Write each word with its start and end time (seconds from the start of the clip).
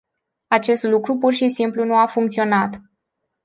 Acest 0.47 0.83
lucru 0.83 1.17
pur 1.17 1.33
și 1.33 1.49
simplu 1.49 1.83
nu 1.85 1.97
a 1.97 2.05
funcționat. 2.05 2.79